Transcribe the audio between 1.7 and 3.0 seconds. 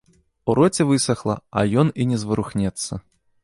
ён і не зварухнецца.